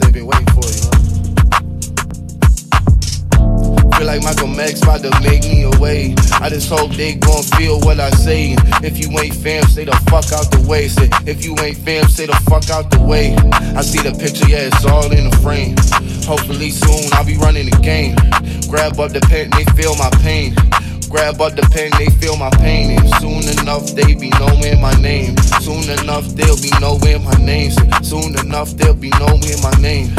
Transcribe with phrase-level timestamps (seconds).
[0.00, 0.90] they've been waiting for you.
[3.96, 6.14] Feel like Michael Max about to make me away.
[6.40, 8.56] I just hope they gon' feel what I say.
[8.82, 10.88] If you ain't fam, stay the fuck out the way.
[10.88, 13.36] Say, if you ain't fam, stay the fuck out the way.
[13.76, 15.76] I see the picture, yeah, it's all in the frame.
[16.24, 18.16] Hopefully soon I'll be running the game.
[18.70, 20.54] Grab up the pen, they feel my pain.
[21.10, 22.96] Grab up the pen, they feel my pain.
[22.96, 25.36] And soon enough, they be knowing my name.
[25.60, 27.72] Soon enough, they'll be knowing my name.
[28.02, 30.14] Soon enough, they'll be knowing my name.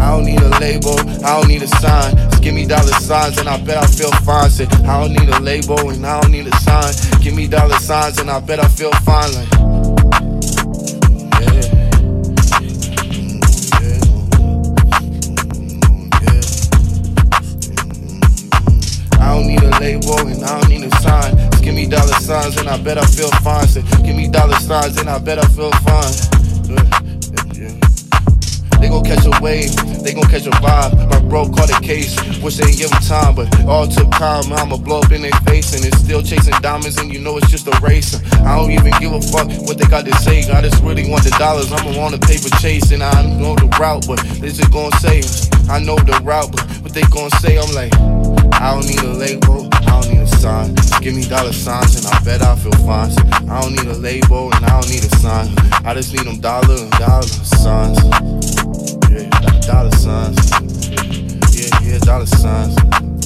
[0.00, 2.16] I don't need a label, I don't need a sign.
[2.16, 4.50] Just give me dollar signs and I bet I feel fine.
[4.88, 6.92] I don't need a label and I don't need a sign.
[7.20, 9.32] Give me dollar signs and I bet I feel fine.
[9.34, 9.59] Like,
[19.30, 21.36] I don't need a label and I don't need a sign.
[21.52, 23.68] Just give me dollar signs and I bet I feel fine.
[23.68, 26.10] Say, give me dollar signs and I bet I feel fine.
[28.80, 29.70] They gon' catch a wave,
[30.02, 31.10] they gon' catch a vibe.
[31.10, 34.52] My bro caught a case, wish they didn't give him time, but all took time.
[34.52, 37.50] I'ma blow up in their face, and it's still chasing diamonds, and you know it's
[37.50, 38.18] just a race.
[38.40, 40.42] I don't even give a fuck what they got to say.
[40.50, 43.68] I just really want the dollars, I'ma want the paper chase, and I know the
[43.78, 45.22] route, but they just gon' say,
[45.70, 47.92] I know the route, but what they gon' say, I'm like,
[48.60, 50.74] I don't need a label, I don't need a sign.
[51.00, 53.10] Give me dollar signs, and I bet I feel fine.
[53.48, 55.48] I don't need a label, and I don't need a sign.
[55.82, 57.98] I just need them dollar and dollar signs.
[59.08, 59.30] Yeah,
[59.66, 60.50] dollar signs.
[61.56, 62.76] Yeah, yeah, dollar signs.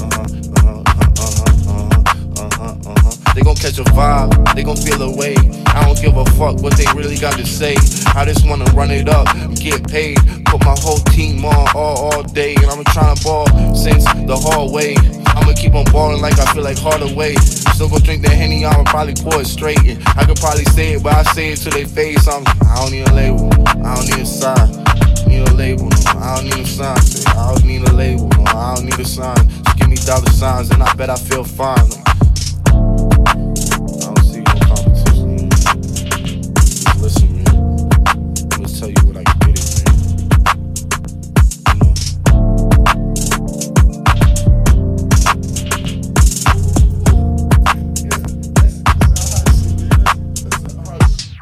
[0.00, 0.82] Uh-huh, uh-huh,
[1.18, 3.34] uh-huh, uh-huh, uh-huh, uh-huh.
[3.34, 5.34] They gon' catch a vibe, they gon' feel a way.
[5.66, 7.74] I don't give a fuck what they really got to say.
[8.14, 9.26] I just wanna run it up,
[9.56, 10.43] get paid.
[10.64, 14.96] My whole team on all, all day, and I'm trying to ball since the hallway.
[15.26, 17.34] I'ma keep on balling like I feel like Hardaway.
[17.74, 19.78] Still gon' drink the Henny, I'ma probably pour it straight.
[19.84, 22.26] And I could probably say it, but I say it to their face.
[22.28, 23.50] I'm, I don't need a label,
[23.84, 24.84] I don't need a sign
[25.34, 25.88] need a label.
[26.06, 26.96] I don't need a sign.
[27.36, 28.30] I don't need a label.
[28.48, 29.36] I don't need a sign.
[29.36, 32.03] Just give me dollar signs and I bet I feel fine.